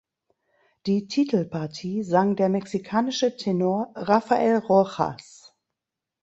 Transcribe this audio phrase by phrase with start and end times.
[0.87, 5.53] Die Titelpartie sang der mexikanische Tenor Rafael Rojas.